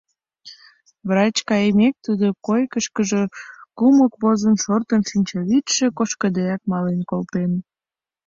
[1.07, 3.21] Врач кайымек, тудо койкышкыжо
[3.77, 7.51] кумык возын шортын, шинчавӱдшӧ кошкыдеак мален колтен.